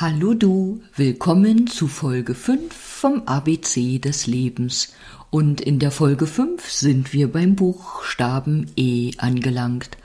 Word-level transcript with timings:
Hallo 0.00 0.32
du, 0.32 0.80
willkommen 0.96 1.66
zu 1.66 1.86
Folge 1.86 2.34
5 2.34 2.72
vom 2.72 3.24
ABC 3.26 3.98
des 3.98 4.26
Lebens. 4.26 4.94
Und 5.28 5.60
in 5.60 5.78
der 5.78 5.90
Folge 5.90 6.26
5 6.26 6.70
sind 6.70 7.12
wir 7.12 7.30
beim 7.30 7.54
Buchstaben 7.54 8.68
E 8.76 9.10
angelangt. 9.18 9.98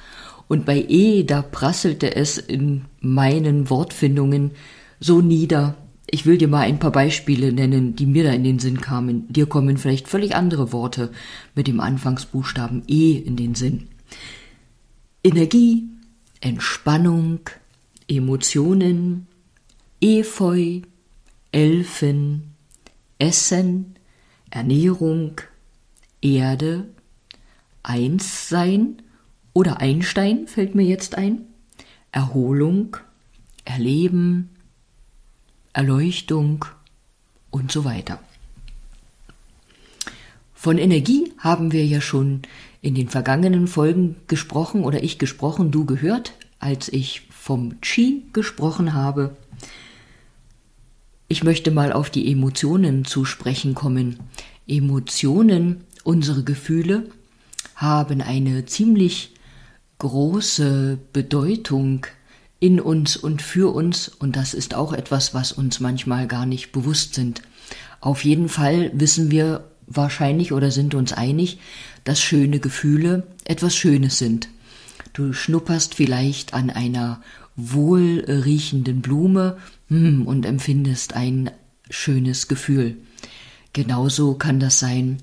Und 0.49 0.65
bei 0.65 0.83
E, 0.89 1.23
da 1.23 1.41
prasselte 1.41 2.13
es 2.13 2.37
in 2.37 2.83
meinen 2.99 3.69
Wortfindungen 3.69 4.51
so 4.99 5.21
nieder. 5.21 5.77
Ich 6.07 6.25
will 6.25 6.37
dir 6.37 6.49
mal 6.49 6.63
ein 6.63 6.79
paar 6.79 6.91
Beispiele 6.91 7.53
nennen, 7.53 7.95
die 7.95 8.05
mir 8.05 8.25
da 8.25 8.33
in 8.33 8.43
den 8.43 8.59
Sinn 8.59 8.81
kamen. 8.81 9.31
Dir 9.31 9.45
kommen 9.45 9.77
vielleicht 9.77 10.09
völlig 10.09 10.35
andere 10.35 10.73
Worte 10.73 11.13
mit 11.55 11.67
dem 11.67 11.79
Anfangsbuchstaben 11.79 12.83
E 12.89 13.13
in 13.13 13.37
den 13.37 13.55
Sinn. 13.55 13.87
Energie, 15.23 15.87
Entspannung, 16.41 17.49
Emotionen, 18.09 19.27
Efeu, 20.07 20.81
Elfen, 21.51 22.53
Essen, 23.17 23.95
Ernährung, 24.51 25.41
Erde, 26.21 26.85
Einssein 27.81 29.01
oder 29.53 29.79
Einstein 29.79 30.47
fällt 30.47 30.75
mir 30.75 30.85
jetzt 30.85 31.17
ein, 31.17 31.47
Erholung, 32.11 32.97
Erleben, 33.63 34.51
Erleuchtung 35.73 36.65
und 37.49 37.71
so 37.71 37.83
weiter. 37.83 38.19
Von 40.53 40.77
Energie 40.77 41.33
haben 41.39 41.71
wir 41.71 41.83
ja 41.83 41.99
schon 41.99 42.43
in 42.83 42.93
den 42.93 43.09
vergangenen 43.09 43.67
Folgen 43.67 44.17
gesprochen 44.27 44.83
oder 44.83 45.03
ich 45.03 45.17
gesprochen, 45.17 45.71
du 45.71 45.85
gehört, 45.85 46.33
als 46.59 46.89
ich 46.89 47.21
vom 47.31 47.81
Qi 47.81 48.21
gesprochen 48.33 48.93
habe. 48.93 49.35
Ich 51.27 51.43
möchte 51.43 51.71
mal 51.71 51.91
auf 51.91 52.11
die 52.11 52.31
Emotionen 52.31 53.03
zu 53.03 53.25
sprechen 53.25 53.73
kommen. 53.73 54.19
Emotionen, 54.67 55.83
unsere 56.03 56.43
Gefühle, 56.43 57.09
haben 57.75 58.21
eine 58.21 58.65
ziemlich 58.65 59.33
große 59.97 60.99
Bedeutung 61.13 62.05
in 62.59 62.79
uns 62.79 63.17
und 63.17 63.41
für 63.41 63.73
uns, 63.73 64.07
und 64.07 64.35
das 64.35 64.53
ist 64.53 64.75
auch 64.75 64.93
etwas, 64.93 65.33
was 65.33 65.51
uns 65.51 65.79
manchmal 65.79 66.27
gar 66.27 66.45
nicht 66.45 66.71
bewusst 66.71 67.15
sind. 67.15 67.41
Auf 68.01 68.23
jeden 68.23 68.47
Fall 68.47 68.91
wissen 68.93 69.31
wir 69.31 69.65
wahrscheinlich 69.87 70.51
oder 70.51 70.69
sind 70.69 70.93
uns 70.93 71.11
einig, 71.11 71.59
dass 72.03 72.21
schöne 72.21 72.59
Gefühle 72.59 73.23
etwas 73.45 73.75
Schönes 73.75 74.19
sind. 74.19 74.47
Du 75.13 75.33
schnupperst 75.33 75.95
vielleicht 75.95 76.53
an 76.53 76.69
einer 76.69 77.21
wohlriechenden 77.55 79.01
Blume 79.01 79.57
und 79.89 80.45
empfindest 80.45 81.13
ein 81.13 81.51
schönes 81.89 82.47
Gefühl. 82.47 82.97
Genauso 83.73 84.35
kann 84.35 84.59
das 84.59 84.79
sein, 84.79 85.17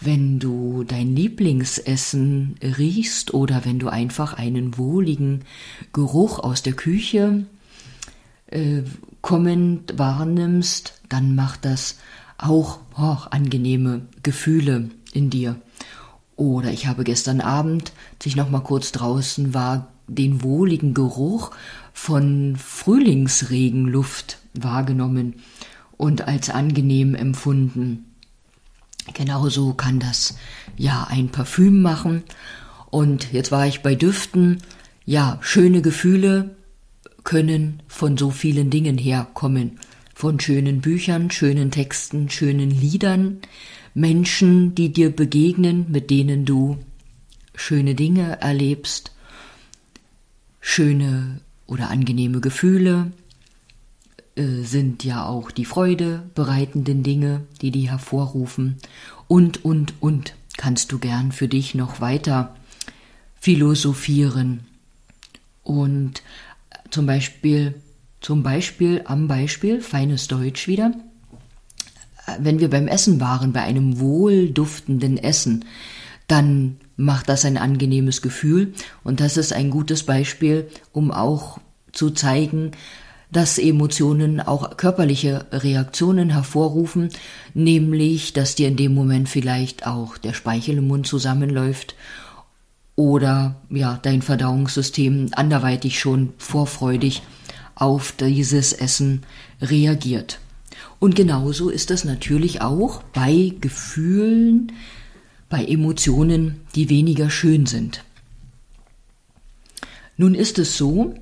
wenn 0.00 0.38
du 0.38 0.84
dein 0.84 1.14
Lieblingsessen 1.14 2.56
riechst 2.62 3.34
oder 3.34 3.64
wenn 3.64 3.78
du 3.78 3.88
einfach 3.88 4.32
einen 4.34 4.78
wohligen 4.78 5.42
Geruch 5.92 6.38
aus 6.38 6.62
der 6.62 6.72
Küche 6.72 7.44
äh, 8.46 8.82
kommend 9.20 9.98
wahrnimmst, 9.98 11.00
dann 11.08 11.34
macht 11.34 11.66
das 11.66 11.98
auch 12.38 12.78
oh, 12.96 13.18
angenehme 13.30 14.02
Gefühle 14.22 14.90
in 15.12 15.28
dir. 15.28 15.56
Oder 16.36 16.72
ich 16.72 16.86
habe 16.86 17.04
gestern 17.04 17.42
Abend, 17.42 17.92
als 18.14 18.26
ich 18.26 18.36
noch 18.36 18.48
mal 18.48 18.60
kurz 18.60 18.92
draußen 18.92 19.52
war, 19.52 19.88
den 20.10 20.42
wohligen 20.42 20.92
Geruch 20.92 21.52
von 21.92 22.56
Frühlingsregenluft 22.56 24.38
wahrgenommen 24.54 25.34
und 25.96 26.26
als 26.26 26.50
angenehm 26.50 27.14
empfunden. 27.14 28.06
Genauso 29.14 29.74
kann 29.74 30.00
das 30.00 30.36
ja 30.76 31.06
ein 31.08 31.28
Parfüm 31.28 31.82
machen. 31.82 32.22
Und 32.90 33.32
jetzt 33.32 33.52
war 33.52 33.66
ich 33.66 33.82
bei 33.82 33.94
Düften. 33.94 34.62
Ja, 35.04 35.38
schöne 35.40 35.82
Gefühle 35.82 36.56
können 37.24 37.82
von 37.86 38.16
so 38.16 38.30
vielen 38.30 38.70
Dingen 38.70 38.98
herkommen. 38.98 39.78
Von 40.14 40.38
schönen 40.38 40.80
Büchern, 40.80 41.30
schönen 41.30 41.70
Texten, 41.70 42.28
schönen 42.28 42.70
Liedern, 42.70 43.38
Menschen, 43.94 44.74
die 44.74 44.92
dir 44.92 45.10
begegnen, 45.14 45.86
mit 45.88 46.10
denen 46.10 46.44
du 46.44 46.78
schöne 47.54 47.94
Dinge 47.94 48.40
erlebst 48.40 49.12
Schöne 50.60 51.40
oder 51.66 51.90
angenehme 51.90 52.40
Gefühle 52.40 53.12
äh, 54.36 54.62
sind 54.62 55.04
ja 55.04 55.26
auch 55.26 55.50
die 55.50 55.64
Freude 55.64 56.22
bereitenden 56.34 57.02
Dinge, 57.02 57.42
die 57.62 57.70
die 57.70 57.90
hervorrufen. 57.90 58.76
Und, 59.28 59.64
und, 59.64 59.94
und 60.00 60.34
kannst 60.56 60.92
du 60.92 60.98
gern 60.98 61.32
für 61.32 61.48
dich 61.48 61.74
noch 61.74 62.00
weiter 62.00 62.54
philosophieren. 63.40 64.60
Und 65.62 66.22
zum 66.90 67.06
Beispiel, 67.06 67.74
zum 68.20 68.42
Beispiel, 68.42 69.02
am 69.04 69.28
Beispiel, 69.28 69.80
feines 69.80 70.28
Deutsch 70.28 70.68
wieder, 70.68 70.92
wenn 72.38 72.60
wir 72.60 72.70
beim 72.70 72.86
Essen 72.86 73.20
waren, 73.20 73.52
bei 73.52 73.62
einem 73.62 73.98
wohlduftenden 73.98 75.18
Essen, 75.18 75.64
dann 76.30 76.76
macht 76.96 77.28
das 77.28 77.44
ein 77.44 77.56
angenehmes 77.56 78.22
Gefühl. 78.22 78.74
Und 79.02 79.20
das 79.20 79.36
ist 79.36 79.52
ein 79.52 79.70
gutes 79.70 80.04
Beispiel, 80.04 80.68
um 80.92 81.10
auch 81.10 81.58
zu 81.92 82.10
zeigen, 82.10 82.72
dass 83.32 83.58
Emotionen 83.58 84.40
auch 84.40 84.76
körperliche 84.76 85.46
Reaktionen 85.52 86.30
hervorrufen, 86.30 87.10
nämlich, 87.54 88.32
dass 88.32 88.54
dir 88.54 88.68
in 88.68 88.76
dem 88.76 88.94
Moment 88.94 89.28
vielleicht 89.28 89.86
auch 89.86 90.18
der 90.18 90.32
Speichel 90.32 90.78
im 90.78 90.88
Mund 90.88 91.06
zusammenläuft 91.06 91.94
oder 92.96 93.56
ja, 93.70 93.98
dein 94.02 94.20
Verdauungssystem 94.20 95.28
anderweitig 95.32 95.98
schon 95.98 96.32
vorfreudig 96.38 97.22
auf 97.74 98.12
dieses 98.12 98.72
Essen 98.72 99.22
reagiert. 99.62 100.38
Und 100.98 101.14
genauso 101.16 101.70
ist 101.70 101.90
das 101.90 102.04
natürlich 102.04 102.60
auch 102.60 103.02
bei 103.14 103.54
Gefühlen, 103.60 104.72
bei 105.50 105.64
Emotionen, 105.64 106.62
die 106.74 106.88
weniger 106.88 107.28
schön 107.28 107.66
sind. 107.66 108.02
Nun 110.16 110.34
ist 110.34 110.58
es 110.58 110.78
so, 110.78 111.14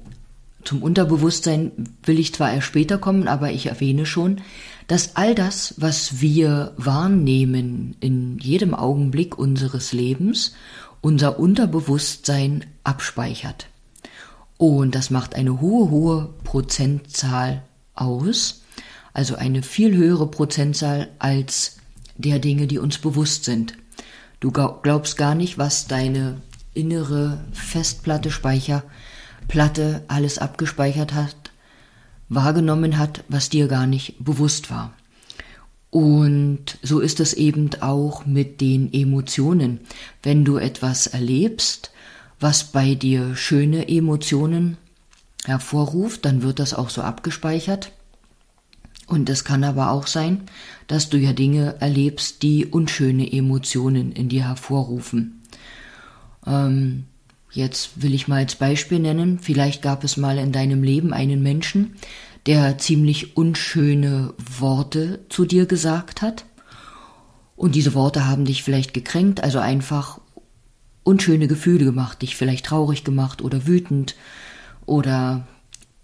zum 0.65 0.83
Unterbewusstsein 0.83 1.73
will 2.05 2.19
ich 2.19 2.35
zwar 2.35 2.53
erst 2.53 2.67
später 2.67 2.99
kommen, 2.99 3.27
aber 3.27 3.51
ich 3.51 3.67
erwähne 3.67 4.07
schon, 4.07 4.43
dass 4.87 5.17
all 5.17 5.35
das, 5.35 5.75
was 5.79 6.21
wir 6.21 6.73
wahrnehmen 6.77 7.97
in 8.01 8.39
jedem 8.39 8.75
Augenblick 8.75 9.39
unseres 9.39 9.93
Lebens, 9.93 10.55
unser 11.01 11.39
Unterbewusstsein 11.39 12.67
abspeichert. 12.85 13.69
Und 14.59 14.95
das 14.95 15.11
macht 15.11 15.35
eine 15.35 15.61
hohe, 15.61 15.91
hohe 15.91 16.35
Prozentzahl 16.45 17.63
aus, 17.95 18.63
also 19.15 19.37
eine 19.37 19.63
viel 19.63 19.97
höhere 19.97 20.27
Prozentzahl 20.27 21.09
als 21.19 21.79
der 22.17 22.41
Dinge, 22.41 22.67
die 22.67 22.79
uns 22.79 22.99
bewusst 22.99 23.45
sind. 23.45 23.75
Du 24.41 24.53
glaubst 24.53 25.17
gar 25.17 25.35
nicht, 25.35 25.59
was 25.59 25.87
deine 25.87 26.41
innere 26.75 27.45
Festplatte, 27.53 28.31
Speicherplatte 28.31 30.05
alles 30.07 30.39
abgespeichert 30.39 31.13
hat, 31.13 31.35
wahrgenommen 32.29 32.99
hat, 32.99 33.25
was 33.29 33.49
dir 33.49 33.67
gar 33.67 33.87
nicht 33.87 34.15
bewusst 34.25 34.71
war. 34.71 34.93
Und 35.91 36.79
so 36.83 37.01
ist 37.01 37.19
es 37.19 37.33
eben 37.33 37.71
auch 37.81 38.27
mit 38.27 38.61
den 38.61 38.93
Emotionen. 38.93 39.81
Wenn 40.23 40.45
du 40.45 40.59
etwas 40.59 41.07
erlebst, 41.07 41.91
was 42.39 42.65
bei 42.65 42.95
dir 42.95 43.35
schöne 43.35 43.89
Emotionen 43.89 44.77
hervorruft, 45.47 46.25
dann 46.25 46.43
wird 46.43 46.59
das 46.59 46.75
auch 46.75 46.91
so 46.91 47.03
abgespeichert. 47.03 47.91
Und 49.09 49.31
es 49.31 49.43
kann 49.43 49.65
aber 49.65 49.91
auch 49.91 50.07
sein, 50.07 50.43
dass 50.87 51.09
du 51.09 51.17
ja 51.17 51.33
Dinge 51.33 51.77
erlebst, 51.81 52.43
die 52.43 52.67
unschöne 52.67 53.33
Emotionen 53.33 54.13
in 54.13 54.29
dir 54.29 54.47
hervorrufen. 54.47 55.43
Ähm, 56.47 57.07
jetzt 57.51 58.03
will 58.03 58.15
ich 58.15 58.29
mal 58.29 58.37
als 58.37 58.57
Beispiel 58.57 58.99
nennen, 58.99 59.39
vielleicht 59.39 59.81
gab 59.81 60.05
es 60.05 60.19
mal 60.19 60.37
in 60.37 60.53
deinem 60.53 60.83
Leben 60.83 61.15
einen 61.15 61.43
Menschen, 61.43 61.97
der 62.45 62.77
ziemlich 62.77 63.37
unschöne 63.37 64.35
Worte 64.59 65.21
zu 65.31 65.47
dir 65.47 65.65
gesagt 65.65 66.21
hat. 66.21 66.45
Und 67.57 67.75
diese 67.75 67.95
Worte 67.95 68.27
haben 68.27 68.45
dich 68.45 68.63
vielleicht 68.63 68.93
gekränkt, 68.93 69.43
also 69.43 69.59
einfach 69.59 70.21
unschöne 71.03 71.49
Gefühle 71.49 71.87
gemacht, 71.87 72.21
dich 72.21 72.37
vielleicht 72.37 72.67
traurig 72.67 73.05
gemacht 73.05 73.41
oder 73.41 73.67
wütend 73.67 74.17
oder 74.85 75.49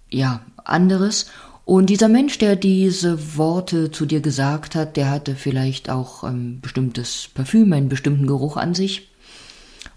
ja, 0.09 0.41
anderes. 0.65 1.27
Und 1.65 1.89
dieser 1.89 2.09
Mensch, 2.09 2.37
der 2.39 2.57
diese 2.57 3.37
Worte 3.39 3.91
zu 3.91 4.05
dir 4.05 4.21
gesagt 4.21 4.75
hat, 4.75 4.97
der 4.97 5.11
hatte 5.11 5.35
vielleicht 5.35 5.89
auch 5.89 6.23
ein 6.23 6.61
bestimmtes 6.61 7.31
Parfüm, 7.33 7.73
einen 7.73 7.89
bestimmten 7.89 8.27
Geruch 8.27 8.59
an 8.59 8.75
sich. 8.75 9.09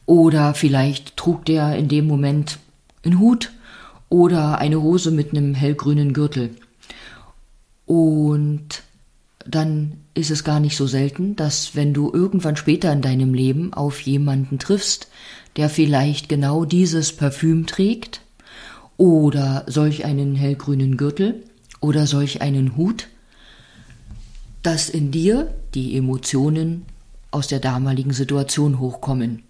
Oder 0.06 0.54
vielleicht 0.54 1.18
trug 1.18 1.44
der 1.46 1.76
in 1.76 1.90
dem 1.90 2.08
Moment 2.08 2.60
einen 3.04 3.20
Hut 3.20 3.52
oder 4.08 4.60
eine 4.60 4.82
Hose 4.82 5.12
mit 5.12 5.32
einem 5.32 5.54
hellgrünen 5.54 6.14
Gürtel. 6.14 6.52
Und 7.86 8.84
dann 9.46 9.94
ist 10.14 10.32
es 10.32 10.46
gar 10.46 10.62
nicht 10.62 10.78
so 10.78 10.88
selten, 10.88 11.36
dass 11.36 11.76
wenn 11.76 11.94
du 11.94 12.12
irgendwann 12.14 12.56
später 12.56 12.92
in 12.94 13.02
deinem 13.02 13.34
Leben 13.34 13.74
auf 13.74 14.00
jemanden 14.02 14.60
triffst, 14.60 15.10
der 15.58 15.70
vielleicht 15.70 16.30
genau 16.30 16.64
dieses 16.64 17.12
Parfüm 17.14 17.66
trägt 17.66 18.22
oder 18.96 19.66
solch 19.68 20.06
einen 20.06 20.36
hellgrünen 20.36 20.96
Gürtel 20.96 21.44
oder 21.80 22.08
solch 22.08 22.42
einen 22.42 22.76
Hut, 22.78 23.08
dass 24.64 24.90
in 24.90 25.12
dir 25.12 25.54
die 25.74 25.96
Emotionen 25.96 26.86
aus 27.32 27.48
der 27.48 27.60
damaligen 27.60 28.14
Situation 28.14 28.80
hochkommen. 28.80 29.44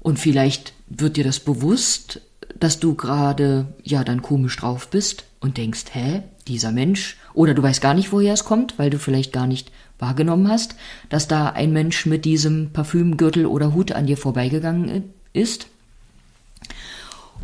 Und 0.00 0.18
vielleicht 0.18 0.72
wird 0.88 1.16
dir 1.16 1.24
das 1.24 1.40
bewusst, 1.40 2.22
dass 2.58 2.80
du 2.80 2.94
gerade 2.94 3.66
ja 3.82 4.02
dann 4.04 4.22
komisch 4.22 4.56
drauf 4.56 4.88
bist 4.88 5.24
und 5.40 5.56
denkst, 5.56 5.84
hä, 5.92 6.22
dieser 6.48 6.72
Mensch, 6.72 7.16
oder 7.34 7.54
du 7.54 7.62
weißt 7.62 7.80
gar 7.80 7.94
nicht, 7.94 8.12
woher 8.12 8.34
es 8.34 8.44
kommt, 8.44 8.78
weil 8.78 8.90
du 8.90 8.98
vielleicht 8.98 9.32
gar 9.32 9.46
nicht 9.46 9.70
wahrgenommen 9.98 10.48
hast, 10.48 10.74
dass 11.08 11.28
da 11.28 11.50
ein 11.50 11.72
Mensch 11.72 12.06
mit 12.06 12.24
diesem 12.24 12.72
Parfümgürtel 12.72 13.46
oder 13.46 13.74
Hut 13.74 13.92
an 13.92 14.06
dir 14.06 14.16
vorbeigegangen 14.16 15.04
ist. 15.32 15.66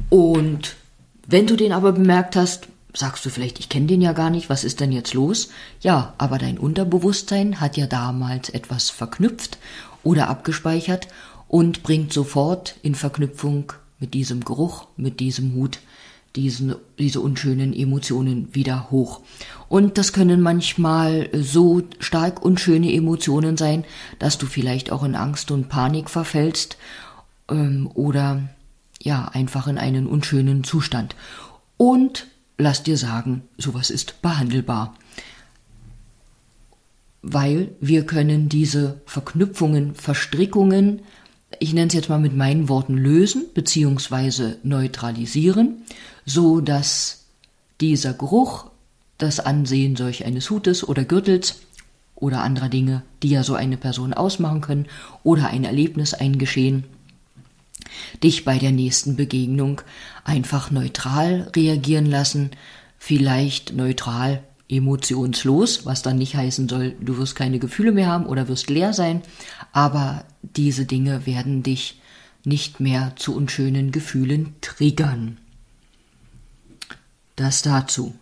Und 0.09 0.77
wenn 1.27 1.47
du 1.47 1.57
den 1.57 1.73
aber 1.73 1.93
bemerkt 1.93 2.37
hast, 2.37 2.69
sagst 2.95 3.25
du 3.27 3.31
vielleicht, 3.31 3.59
ich 3.59 3.69
kenne 3.69 3.87
den 3.87 4.01
ja 4.01 4.13
gar 4.13 4.31
nicht, 4.31 4.49
was 4.49 4.65
ist 4.65 4.81
denn 4.81 4.93
jetzt 4.93 5.15
los? 5.15 5.51
Ja, 5.81 6.15
aber 6.19 6.39
dein 6.39 6.59
Unterbewusstsein 6.59 7.61
hat 7.61 7.77
ja 7.77 7.87
damals 7.87 8.49
etwas 8.49 8.91
verknüpft 8.91 9.59
oder 10.03 10.29
abgespeichert 10.29 11.09
und 11.49 11.83
bringt 11.83 12.13
sofort 12.13 12.77
in 12.83 12.95
Verknüpfung 12.95 13.73
mit 13.99 14.15
diesem 14.15 14.45
Geruch, 14.45 14.87
mit 14.97 15.21
diesem 15.21 15.55
Hut, 15.55 15.81
diesen, 16.37 16.75
diese 16.99 17.21
unschönen 17.21 17.73
Emotionen 17.73 18.55
wieder 18.55 18.91
hoch. 18.91 19.21
Und 19.69 19.99
das 19.99 20.13
können 20.13 20.41
manchmal 20.41 21.31
so 21.33 21.83
stark 21.99 22.45
unschöne 22.45 22.93
Emotionen 22.93 23.57
sein, 23.57 23.85
dass 24.19 24.39
du 24.39 24.47
vielleicht 24.47 24.93
auch 24.93 25.03
in 25.03 25.15
Angst 25.15 25.51
und 25.51 25.69
Panik 25.69 26.11
verfällst 26.11 26.77
ähm, 27.51 27.91
oder 27.95 28.43
ja 29.03 29.29
einfach 29.33 29.67
in 29.67 29.79
einen 29.79 30.07
unschönen 30.07 30.63
Zustand. 30.63 31.17
Und 31.77 32.27
lass 32.59 32.83
dir 32.83 32.97
sagen, 32.97 33.43
sowas 33.59 33.91
ist 33.91 34.23
behandelbar. 34.23 34.95
Weil 37.23 37.75
wir 37.81 38.07
können 38.07 38.49
diese 38.49 39.01
Verknüpfungen, 39.07 39.95
Verstrickungen, 39.95 41.01
ich 41.59 41.75
nenne 41.75 41.89
es 41.89 41.95
jetzt 41.95 42.09
mal 42.09 42.19
mit 42.19 42.37
meinen 42.37 42.69
Worten 42.69 42.97
lösen 42.97 43.47
bzw. 43.55 44.55
neutralisieren, 44.63 45.83
so 46.25 46.61
dass 46.61 47.25
dieser 47.81 48.15
Geruch, 48.15 48.71
das 49.19 49.41
Ansehen 49.41 49.97
solch 49.97 50.25
eines 50.25 50.51
Hutes 50.51 50.87
oder 50.87 51.05
Gürtels 51.05 51.61
oder 52.15 52.43
anderer 52.43 52.69
Dinge, 52.69 53.03
die 53.23 53.31
ja 53.31 53.43
so 53.43 53.55
eine 53.55 53.77
Person 53.77 54.13
ausmachen 54.13 54.61
können, 54.61 54.87
oder 55.23 55.49
ein 55.49 55.65
Erlebnis, 55.65 56.15
ein 56.15 56.39
Geschehen, 56.39 56.85
dich 58.23 58.45
bei 58.45 58.59
der 58.59 58.73
nächsten 58.73 59.17
Begegnung 59.17 59.83
einfach 60.25 60.71
neutral 60.71 61.51
reagieren 61.55 62.07
lassen, 62.07 62.51
vielleicht 62.99 63.75
neutral 63.75 64.43
emotionslos, 64.69 65.87
was 65.87 66.03
dann 66.03 66.19
nicht 66.19 66.35
heißen 66.35 66.69
soll, 66.69 66.97
du 67.01 67.19
wirst 67.19 67.37
keine 67.37 67.59
Gefühle 67.59 67.93
mehr 67.93 68.09
haben 68.09 68.27
oder 68.27 68.49
wirst 68.49 68.69
leer 68.69 68.93
sein, 68.93 69.23
aber 69.73 70.25
diese 70.43 70.87
Dinge 70.87 71.27
werden 71.27 71.63
dich 71.63 72.01
nicht 72.45 72.81
mehr 72.81 73.13
zu 73.17 73.35
unschönen 73.35 73.93
Gefühlen 73.93 74.55
triggern. 74.61 75.39
Das 77.37 77.63
dazu. 77.63 78.15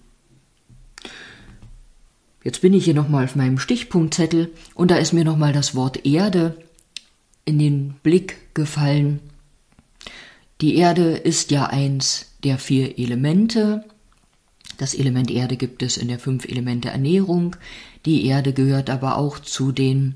Jetzt 2.42 2.60
bin 2.60 2.74
ich 2.74 2.84
hier 2.84 2.94
nochmal 2.94 3.24
auf 3.24 3.36
meinem 3.36 3.58
Stichpunktzettel 3.58 4.52
und 4.74 4.90
da 4.90 4.96
ist 4.96 5.12
mir 5.12 5.24
nochmal 5.24 5.52
das 5.52 5.74
Wort 5.74 6.04
Erde 6.04 6.56
in 7.46 7.58
den 7.58 7.94
Blick 8.02 8.54
gefallen. 8.54 9.20
Die 10.60 10.76
Erde 10.76 11.12
ist 11.12 11.50
ja 11.50 11.66
eins 11.66 12.26
der 12.44 12.58
vier 12.58 12.98
Elemente. 12.98 13.84
Das 14.78 14.94
Element 14.94 15.30
Erde 15.30 15.56
gibt 15.56 15.82
es 15.82 15.96
in 15.96 16.08
der 16.08 16.18
fünf 16.18 16.44
Elemente 16.44 16.88
Ernährung. 16.88 17.56
Die 18.06 18.26
Erde 18.26 18.52
gehört 18.52 18.90
aber 18.90 19.16
auch 19.18 19.38
zu 19.38 19.72
den 19.72 20.14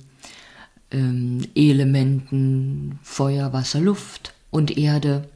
ähm, 0.91 1.47
Elementen 1.55 2.99
Feuer, 3.03 3.53
Wasser, 3.53 3.81
Luft 3.81 4.35
und 4.51 4.77
Erde. 4.77 5.29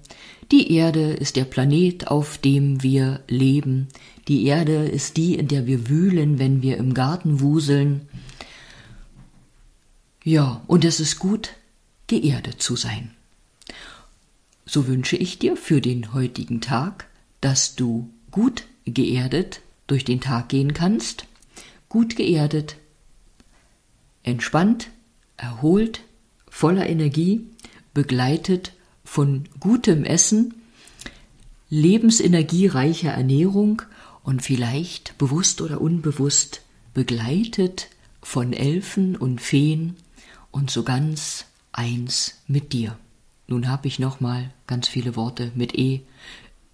Die 0.50 0.72
Erde 0.72 1.12
ist 1.12 1.36
der 1.36 1.44
Planet, 1.44 2.08
auf 2.08 2.38
dem 2.38 2.82
wir 2.82 3.20
leben. 3.28 3.88
Die 4.28 4.46
Erde 4.46 4.86
ist 4.86 5.16
die, 5.16 5.34
in 5.34 5.48
der 5.48 5.66
wir 5.66 5.88
wühlen, 5.88 6.38
wenn 6.38 6.62
wir 6.62 6.76
im 6.76 6.94
Garten 6.94 7.40
wuseln. 7.40 8.02
Ja, 10.24 10.62
und 10.66 10.84
es 10.84 11.00
ist 11.00 11.18
gut, 11.18 11.50
geerdet 12.06 12.62
zu 12.62 12.76
sein. 12.76 13.10
So 14.64 14.86
wünsche 14.86 15.16
ich 15.16 15.38
dir 15.38 15.56
für 15.56 15.80
den 15.80 16.12
heutigen 16.12 16.60
Tag, 16.60 17.06
dass 17.40 17.74
du 17.74 18.08
gut 18.30 18.64
geerdet 18.84 19.60
durch 19.86 20.04
den 20.04 20.20
Tag 20.20 20.48
gehen 20.48 20.74
kannst, 20.74 21.26
gut 21.88 22.16
geerdet, 22.16 22.76
entspannt, 24.22 24.88
erholt, 25.36 26.02
voller 26.48 26.88
Energie, 26.88 27.46
begleitet 27.92 28.72
von 29.04 29.44
gutem 29.60 30.04
Essen, 30.04 30.54
lebensenergiereicher 31.68 33.10
Ernährung 33.10 33.82
und 34.22 34.42
vielleicht 34.42 35.18
bewusst 35.18 35.60
oder 35.60 35.80
unbewusst 35.80 36.62
begleitet 36.94 37.88
von 38.22 38.52
Elfen 38.52 39.16
und 39.16 39.40
Feen 39.40 39.96
und 40.50 40.70
so 40.70 40.84
ganz 40.84 41.46
eins 41.72 42.36
mit 42.46 42.72
dir. 42.72 42.96
Nun 43.46 43.68
habe 43.68 43.88
ich 43.88 43.98
nochmal 43.98 44.50
ganz 44.66 44.88
viele 44.88 45.16
Worte 45.16 45.52
mit 45.54 45.78
E 45.78 46.02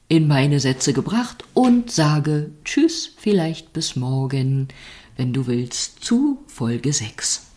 in 0.09 0.27
meine 0.27 0.61
Sätze 0.61 0.93
gebracht 0.93 1.45
und 1.55 1.91
sage 1.91 2.51
Tschüss, 2.65 3.13
vielleicht 3.17 3.73
bis 3.73 3.97
morgen, 3.97 4.69
wenn 5.17 5.33
du 5.33 5.47
willst, 5.47 6.05
zu 6.05 6.43
Folge 6.47 6.93
6. 6.93 7.48